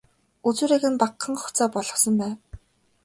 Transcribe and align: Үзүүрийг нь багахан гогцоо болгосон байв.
Үзүүрийг 0.47 0.83
нь 0.89 0.99
багахан 1.01 1.33
гогцоо 1.39 1.67
болгосон 1.73 2.15
байв. 2.21 2.37